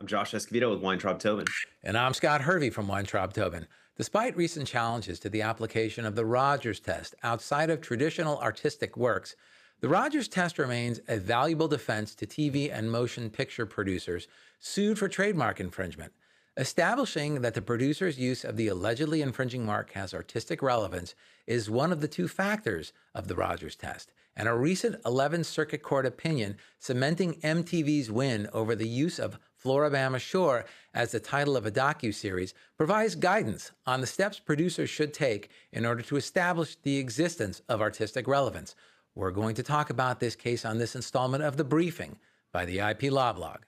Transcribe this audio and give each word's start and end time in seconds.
I'm 0.00 0.06
Josh 0.06 0.32
Escovedo 0.32 0.70
with 0.70 0.80
Weintraub 0.80 1.18
Tobin. 1.18 1.44
And 1.82 1.98
I'm 1.98 2.14
Scott 2.14 2.40
Hervey 2.40 2.70
from 2.70 2.88
Weintraub 2.88 3.34
Tobin. 3.34 3.66
Despite 3.98 4.34
recent 4.34 4.66
challenges 4.66 5.20
to 5.20 5.28
the 5.28 5.42
application 5.42 6.06
of 6.06 6.14
the 6.14 6.24
Rogers 6.24 6.80
test 6.80 7.14
outside 7.22 7.68
of 7.68 7.82
traditional 7.82 8.38
artistic 8.38 8.96
works, 8.96 9.36
the 9.80 9.90
Rogers 9.90 10.26
test 10.26 10.58
remains 10.58 11.02
a 11.06 11.18
valuable 11.18 11.68
defense 11.68 12.14
to 12.14 12.26
TV 12.26 12.72
and 12.72 12.90
motion 12.90 13.28
picture 13.28 13.66
producers 13.66 14.26
sued 14.58 14.98
for 14.98 15.06
trademark 15.06 15.60
infringement. 15.60 16.14
Establishing 16.56 17.42
that 17.42 17.52
the 17.52 17.60
producer's 17.60 18.18
use 18.18 18.42
of 18.42 18.56
the 18.56 18.68
allegedly 18.68 19.20
infringing 19.20 19.66
mark 19.66 19.92
has 19.92 20.14
artistic 20.14 20.62
relevance 20.62 21.14
is 21.46 21.68
one 21.68 21.92
of 21.92 22.00
the 22.00 22.08
two 22.08 22.26
factors 22.26 22.94
of 23.14 23.28
the 23.28 23.36
Rogers 23.36 23.76
test, 23.76 24.12
and 24.34 24.48
a 24.48 24.54
recent 24.54 25.02
11th 25.02 25.44
Circuit 25.44 25.82
Court 25.82 26.06
opinion 26.06 26.56
cementing 26.78 27.34
MTV's 27.42 28.10
win 28.10 28.48
over 28.54 28.74
the 28.74 28.88
use 28.88 29.18
of 29.18 29.38
Floribama 29.62 30.18
Shore 30.18 30.64
as 30.94 31.12
the 31.12 31.20
title 31.20 31.56
of 31.56 31.66
a 31.66 31.70
docu-series 31.70 32.54
provides 32.76 33.14
guidance 33.14 33.72
on 33.86 34.00
the 34.00 34.06
steps 34.06 34.38
producers 34.38 34.88
should 34.88 35.12
take 35.12 35.50
in 35.72 35.84
order 35.84 36.02
to 36.02 36.16
establish 36.16 36.76
the 36.82 36.98
existence 36.98 37.62
of 37.68 37.80
artistic 37.80 38.26
relevance. 38.26 38.74
We're 39.14 39.30
going 39.30 39.54
to 39.56 39.62
talk 39.62 39.90
about 39.90 40.20
this 40.20 40.36
case 40.36 40.64
on 40.64 40.78
this 40.78 40.94
installment 40.94 41.42
of 41.42 41.56
The 41.56 41.64
Briefing 41.64 42.18
by 42.52 42.64
the 42.64 42.78
IP 42.78 43.10
Law 43.12 43.32
Blog. 43.32 43.60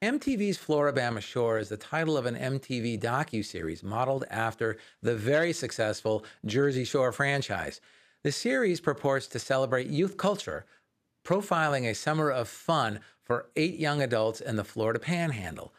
MTV's 0.00 0.56
Floribama 0.56 1.20
Shore 1.20 1.58
is 1.58 1.70
the 1.70 1.76
title 1.76 2.16
of 2.16 2.24
an 2.24 2.36
MTV 2.36 3.00
docu-series 3.00 3.82
modeled 3.82 4.24
after 4.30 4.78
the 5.02 5.16
very 5.16 5.52
successful 5.52 6.24
Jersey 6.46 6.84
Shore 6.84 7.10
franchise. 7.10 7.80
The 8.22 8.30
series 8.30 8.80
purports 8.80 9.26
to 9.26 9.40
celebrate 9.40 9.88
youth 9.88 10.16
culture, 10.16 10.66
profiling 11.24 11.84
a 11.84 11.96
summer 11.96 12.30
of 12.30 12.48
fun 12.48 13.00
for 13.24 13.46
eight 13.56 13.80
young 13.80 14.00
adults 14.00 14.40
in 14.40 14.54
the 14.54 14.62
Florida 14.62 15.00
Panhandle. 15.00 15.74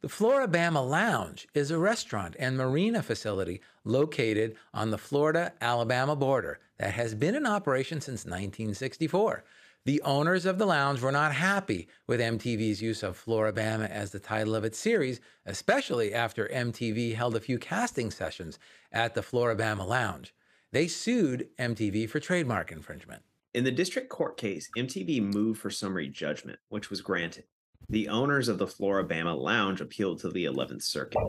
The 0.00 0.08
Flora-Bama 0.08 0.88
Lounge 0.88 1.46
is 1.52 1.70
a 1.70 1.76
restaurant 1.76 2.36
and 2.38 2.56
marina 2.56 3.02
facility 3.02 3.60
located 3.84 4.56
on 4.72 4.90
the 4.90 4.96
Florida-Alabama 4.96 6.16
border 6.16 6.58
that 6.78 6.94
has 6.94 7.14
been 7.14 7.34
in 7.34 7.44
operation 7.44 8.00
since 8.00 8.24
1964. 8.24 9.44
The 9.88 10.02
owners 10.02 10.44
of 10.44 10.58
the 10.58 10.66
lounge 10.66 11.00
were 11.00 11.10
not 11.10 11.32
happy 11.32 11.88
with 12.06 12.20
MTV's 12.20 12.82
use 12.82 13.02
of 13.02 13.16
Floribama 13.16 13.88
as 13.88 14.10
the 14.10 14.18
title 14.18 14.54
of 14.54 14.62
its 14.62 14.78
series, 14.78 15.18
especially 15.46 16.12
after 16.12 16.46
MTV 16.48 17.14
held 17.14 17.34
a 17.34 17.40
few 17.40 17.58
casting 17.58 18.10
sessions 18.10 18.58
at 18.92 19.14
the 19.14 19.22
Flora-Bama 19.22 19.86
Lounge. 19.86 20.34
They 20.72 20.88
sued 20.88 21.48
MTV 21.58 22.10
for 22.10 22.20
trademark 22.20 22.70
infringement. 22.70 23.22
In 23.54 23.64
the 23.64 23.70
district 23.70 24.10
court 24.10 24.36
case, 24.36 24.68
MTV 24.76 25.22
moved 25.22 25.58
for 25.58 25.70
summary 25.70 26.08
judgment, 26.08 26.58
which 26.68 26.90
was 26.90 27.00
granted. 27.00 27.44
The 27.88 28.10
owners 28.10 28.48
of 28.48 28.58
the 28.58 28.66
Flora-Bama 28.66 29.40
Lounge 29.40 29.80
appealed 29.80 30.20
to 30.20 30.28
the 30.28 30.44
11th 30.44 30.82
Circuit. 30.82 31.22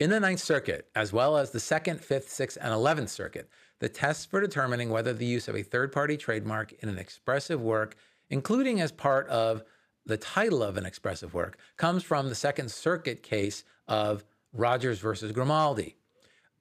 In 0.00 0.08
the 0.08 0.20
Ninth 0.20 0.40
Circuit, 0.40 0.88
as 0.94 1.12
well 1.12 1.36
as 1.36 1.50
the 1.50 1.60
Second, 1.60 2.00
Fifth, 2.00 2.30
Sixth, 2.30 2.56
and 2.58 2.72
Eleventh 2.72 3.10
Circuit, 3.10 3.50
the 3.80 3.88
tests 3.88 4.24
for 4.24 4.40
determining 4.40 4.90
whether 4.90 5.12
the 5.12 5.26
use 5.26 5.48
of 5.48 5.56
a 5.56 5.62
third 5.62 5.92
party 5.92 6.16
trademark 6.16 6.72
in 6.82 6.88
an 6.88 6.98
expressive 6.98 7.60
work, 7.60 7.96
including 8.30 8.80
as 8.80 8.92
part 8.92 9.28
of 9.28 9.62
the 10.04 10.16
title 10.16 10.62
of 10.62 10.76
an 10.76 10.86
expressive 10.86 11.34
work, 11.34 11.58
comes 11.76 12.02
from 12.02 12.28
the 12.28 12.34
Second 12.34 12.70
Circuit 12.70 13.22
case 13.22 13.64
of 13.86 14.24
Rogers 14.52 14.98
versus 14.98 15.32
Grimaldi. 15.32 15.96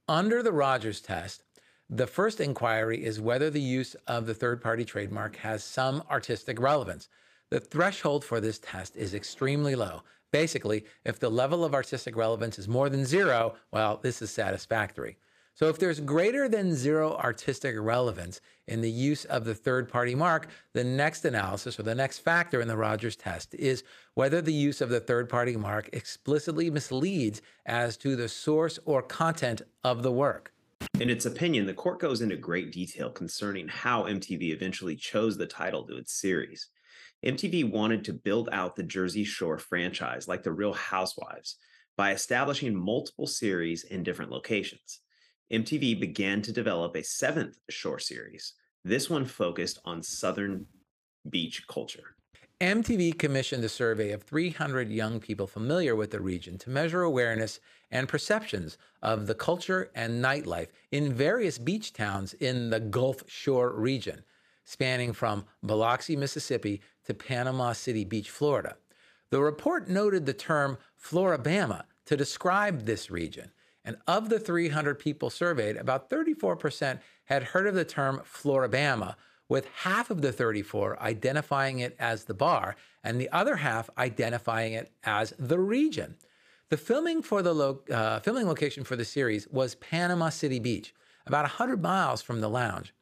Under 0.08 0.44
the 0.44 0.52
Rogers 0.52 1.02
test, 1.02 1.44
the 1.90 2.08
first 2.08 2.42
inquiry 2.42 3.04
is 3.04 3.22
whether 3.22 3.50
the 3.50 3.62
use 3.62 3.96
of 4.08 4.26
the 4.26 4.34
third 4.34 4.62
party 4.62 4.84
trademark 4.84 5.38
has 5.38 5.64
some 5.64 6.04
artistic 6.12 6.60
relevance. 6.60 7.08
The 7.50 7.62
threshold 7.62 8.26
for 8.26 8.42
this 8.42 8.60
test 8.60 8.98
is 8.98 9.14
extremely 9.14 9.76
low. 9.76 10.04
Basically, 10.32 10.86
if 11.06 11.20
the 11.20 11.30
level 11.30 11.64
of 11.64 11.74
artistic 11.74 12.18
relevance 12.18 12.60
is 12.60 12.68
more 12.68 12.90
than 12.90 13.06
zero, 13.06 13.56
well, 13.72 13.98
this 14.04 14.22
is 14.22 14.30
satisfactory. 14.30 15.18
So 15.58 15.70
if 15.70 15.80
there's 15.80 16.00
greater 16.00 16.48
than 16.48 16.76
zero 16.76 17.16
artistic 17.16 17.74
relevance 17.80 18.42
in 18.68 18.82
the 18.82 18.92
use 18.92 19.26
of 19.26 19.44
the 19.44 19.56
third 19.56 19.90
party 19.90 20.14
mark, 20.14 20.50
the 20.74 20.84
next 20.84 21.26
analysis 21.26 21.80
or 21.80 21.84
the 21.84 21.96
next 21.96 22.20
factor 22.20 22.62
in 22.62 22.68
the 22.68 22.78
Rogers 22.78 23.16
test 23.16 23.56
is 23.56 23.84
whether 24.14 24.40
the 24.40 24.54
use 24.54 24.82
of 24.82 24.90
the 24.90 25.00
third 25.00 25.30
party 25.30 25.58
mark 25.58 25.90
explicitly 25.94 26.70
misleads 26.70 27.42
as 27.66 27.98
to 27.98 28.16
the 28.16 28.30
source 28.30 28.78
or 28.86 29.02
content 29.02 29.64
of 29.84 30.04
the 30.04 30.12
work. 30.12 30.54
In 31.00 31.10
its 31.10 31.26
opinion, 31.26 31.66
the 31.66 31.74
court 31.74 32.00
goes 32.00 32.22
into 32.22 32.38
great 32.38 32.72
detail 32.72 33.10
concerning 33.10 33.68
how 33.68 34.04
MTV 34.04 34.52
eventually 34.52 34.96
chose 34.96 35.38
the 35.38 35.48
title 35.48 35.88
to 35.88 35.98
its 35.98 36.14
series. 36.14 36.68
MTV 37.26 37.72
wanted 37.72 38.06
to 38.06 38.14
build 38.14 38.48
out 38.52 38.76
the 38.76 38.84
Jersey 38.84 39.24
Shore 39.24 39.58
franchise 39.58 40.28
like 40.28 40.44
the 40.44 40.52
Real 40.52 40.74
Housewives 40.74 41.56
by 41.96 42.12
establishing 42.12 42.76
multiple 42.76 43.26
series 43.26 43.86
in 43.86 44.04
different 44.04 44.30
locations. 44.30 45.00
MTV 45.52 46.00
began 46.00 46.42
to 46.42 46.52
develop 46.52 46.96
a 46.96 47.04
seventh 47.04 47.58
shore 47.70 48.00
series. 48.00 48.54
This 48.84 49.10
one 49.10 49.26
focused 49.26 49.80
on 49.86 50.04
Southern 50.04 50.66
beach 51.30 51.66
culture. 51.68 52.16
MTV 52.60 53.18
commissioned 53.18 53.64
a 53.64 53.70
survey 53.70 54.12
of 54.12 54.24
300 54.24 54.90
young 54.90 55.20
people 55.20 55.46
familiar 55.46 55.96
with 55.96 56.12
the 56.12 56.20
region 56.20 56.58
to 56.58 56.70
measure 56.70 57.04
awareness 57.04 57.60
and 57.92 58.10
perceptions 58.10 58.78
of 59.02 59.28
the 59.28 59.36
culture 59.36 59.92
and 59.94 60.24
nightlife 60.24 60.70
in 60.92 61.14
various 61.14 61.60
beach 61.60 61.94
towns 61.94 62.34
in 62.34 62.70
the 62.70 62.80
Gulf 62.80 63.24
Shore 63.28 63.72
region, 63.74 64.24
spanning 64.66 65.14
from 65.14 65.46
Biloxi, 65.64 66.16
Mississippi 66.16 66.82
to 67.06 67.14
Panama 67.14 67.74
City 67.74 68.04
Beach, 68.04 68.30
Florida. 68.30 68.76
The 69.30 69.42
report 69.42 69.88
noted 69.88 70.26
the 70.26 70.34
term 70.34 70.78
Flora-Bama 70.96 71.84
to 72.06 72.18
describe 72.18 72.86
this 72.86 73.12
region 73.12 73.52
and 73.88 73.96
of 74.06 74.28
the 74.28 74.38
300 74.38 75.00
people 75.00 75.30
surveyed, 75.30 75.78
about 75.78 76.10
34% 76.10 77.00
had 77.26 77.42
heard 77.42 77.68
of 77.68 77.74
the 77.74 77.86
term 77.86 78.22
Flora-Bama, 78.26 79.16
with 79.48 79.66
half 79.84 80.10
of 80.10 80.22
the 80.22 80.34
34 80.34 81.02
identifying 81.02 81.80
it 81.80 81.96
as 81.98 82.26
the 82.26 82.34
bar 82.34 82.76
and 83.02 83.20
the 83.20 83.30
other 83.32 83.56
half 83.56 83.90
identifying 83.98 84.74
it 84.74 84.92
as 85.06 85.34
the 85.40 85.58
region. 85.58 86.18
The 86.70 86.76
filming 86.76 87.22
for 87.22 87.42
the 87.42 87.54
lo- 87.54 87.80
uh, 87.90 88.20
filming 88.20 88.46
location 88.46 88.84
for 88.84 88.98
the 88.98 89.06
series 89.06 89.48
was 89.48 89.76
Panama 89.76 90.30
City 90.30 90.60
Beach, 90.60 90.94
about 91.26 91.44
100 91.44 91.82
miles 91.82 92.22
from 92.22 92.42
the 92.42 92.50
lounge. 92.50 92.94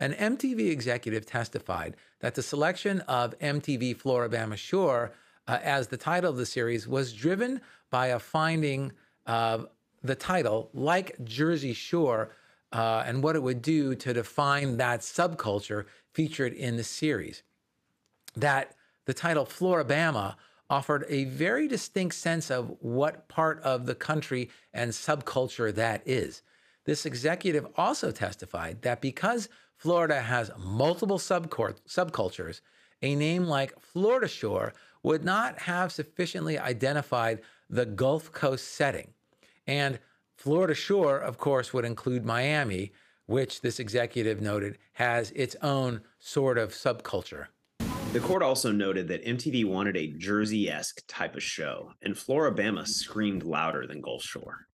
An 0.00 0.14
MTV 0.14 0.70
executive 0.70 1.26
testified 1.26 1.96
that 2.20 2.34
the 2.34 2.42
selection 2.42 3.00
of 3.00 3.38
MTV 3.40 3.94
Floribama 3.98 4.56
Shore 4.56 5.12
uh, 5.46 5.58
as 5.62 5.88
the 5.88 5.98
title 5.98 6.30
of 6.30 6.38
the 6.38 6.46
series 6.46 6.88
was 6.88 7.12
driven 7.12 7.60
by 7.90 8.06
a 8.06 8.18
finding 8.18 8.92
of 9.26 9.68
the 10.04 10.14
title, 10.14 10.70
like 10.74 11.16
Jersey 11.24 11.72
Shore, 11.72 12.30
uh, 12.72 13.02
and 13.06 13.22
what 13.22 13.36
it 13.36 13.42
would 13.42 13.62
do 13.62 13.94
to 13.94 14.12
define 14.12 14.76
that 14.76 15.00
subculture 15.00 15.86
featured 16.12 16.52
in 16.52 16.76
the 16.76 16.84
series. 16.84 17.42
That 18.36 18.74
the 19.06 19.14
title 19.14 19.46
Floribama 19.46 20.36
offered 20.68 21.04
a 21.08 21.24
very 21.24 21.68
distinct 21.68 22.14
sense 22.14 22.50
of 22.50 22.76
what 22.80 23.28
part 23.28 23.60
of 23.62 23.86
the 23.86 23.94
country 23.94 24.50
and 24.72 24.90
subculture 24.90 25.74
that 25.74 26.02
is. 26.04 26.42
This 26.84 27.06
executive 27.06 27.66
also 27.76 28.10
testified 28.10 28.82
that 28.82 29.00
because 29.00 29.48
Florida 29.76 30.20
has 30.20 30.50
multiple 30.58 31.18
subcultures, 31.18 32.60
a 33.02 33.14
name 33.14 33.44
like 33.44 33.78
Florida 33.78 34.28
Shore 34.28 34.74
would 35.02 35.24
not 35.24 35.60
have 35.60 35.92
sufficiently 35.92 36.58
identified 36.58 37.40
the 37.70 37.86
Gulf 37.86 38.32
Coast 38.32 38.68
setting. 38.68 39.12
And 39.66 39.98
Florida 40.36 40.74
Shore, 40.74 41.18
of 41.18 41.38
course, 41.38 41.72
would 41.72 41.84
include 41.84 42.24
Miami, 42.24 42.92
which 43.26 43.60
this 43.60 43.80
executive 43.80 44.40
noted 44.40 44.78
has 44.94 45.30
its 45.32 45.56
own 45.62 46.02
sort 46.18 46.58
of 46.58 46.70
subculture. 46.70 47.46
The 48.12 48.20
court 48.20 48.42
also 48.42 48.70
noted 48.70 49.08
that 49.08 49.24
MTV 49.24 49.64
wanted 49.64 49.96
a 49.96 50.06
Jersey 50.06 50.70
esque 50.70 51.02
type 51.08 51.34
of 51.34 51.42
show, 51.42 51.92
and 52.02 52.16
Flora-Bama 52.16 52.86
screamed 52.86 53.42
louder 53.42 53.86
than 53.86 54.00
Gulf 54.00 54.22
Shore. 54.22 54.68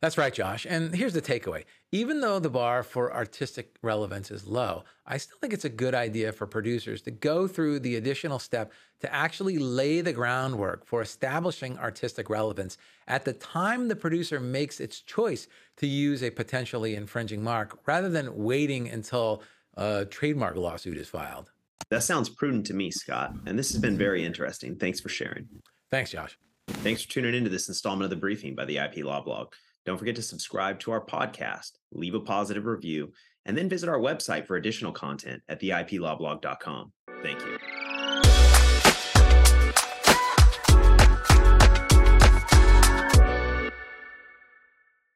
That's 0.00 0.16
right, 0.16 0.32
Josh. 0.32 0.66
And 0.68 0.94
here's 0.94 1.12
the 1.12 1.20
takeaway. 1.20 1.64
Even 1.92 2.22
though 2.22 2.38
the 2.38 2.48
bar 2.48 2.82
for 2.82 3.12
artistic 3.14 3.76
relevance 3.82 4.30
is 4.30 4.46
low, 4.46 4.84
I 5.06 5.18
still 5.18 5.36
think 5.38 5.52
it's 5.52 5.66
a 5.66 5.70
good 5.70 5.94
idea 5.94 6.32
for 6.32 6.46
producers 6.46 7.02
to 7.02 7.10
go 7.10 7.46
through 7.46 7.80
the 7.80 7.96
additional 7.96 8.38
step 8.38 8.72
to 9.00 9.12
actually 9.14 9.58
lay 9.58 10.00
the 10.00 10.14
groundwork 10.14 10.86
for 10.86 11.02
establishing 11.02 11.78
artistic 11.78 12.30
relevance 12.30 12.78
at 13.08 13.26
the 13.26 13.34
time 13.34 13.88
the 13.88 13.96
producer 13.96 14.40
makes 14.40 14.80
its 14.80 15.00
choice 15.00 15.48
to 15.76 15.86
use 15.86 16.22
a 16.22 16.30
potentially 16.30 16.94
infringing 16.94 17.44
mark 17.44 17.78
rather 17.86 18.08
than 18.08 18.42
waiting 18.42 18.88
until 18.88 19.42
a 19.76 20.06
trademark 20.06 20.56
lawsuit 20.56 20.96
is 20.96 21.08
filed. 21.08 21.50
That 21.90 22.04
sounds 22.04 22.30
prudent 22.30 22.64
to 22.66 22.74
me, 22.74 22.90
Scott. 22.90 23.34
And 23.44 23.58
this 23.58 23.70
has 23.72 23.80
been 23.80 23.98
very 23.98 24.24
interesting. 24.24 24.76
Thanks 24.76 25.00
for 25.00 25.10
sharing. 25.10 25.46
Thanks, 25.90 26.10
Josh. 26.10 26.38
Thanks 26.68 27.02
for 27.02 27.10
tuning 27.10 27.34
into 27.34 27.50
this 27.50 27.68
installment 27.68 28.04
of 28.04 28.10
the 28.10 28.16
briefing 28.16 28.54
by 28.54 28.64
the 28.64 28.78
IP 28.78 29.04
Law 29.04 29.20
Blog. 29.20 29.52
Don't 29.86 29.98
forget 29.98 30.16
to 30.16 30.22
subscribe 30.22 30.78
to 30.80 30.92
our 30.92 31.04
podcast, 31.04 31.72
leave 31.92 32.14
a 32.14 32.20
positive 32.20 32.66
review, 32.66 33.12
and 33.46 33.56
then 33.56 33.68
visit 33.68 33.88
our 33.88 33.98
website 33.98 34.46
for 34.46 34.56
additional 34.56 34.92
content 34.92 35.42
at 35.48 35.60
theiplawblog.com. 35.60 36.92
Thank 37.22 37.40
you. 37.40 37.89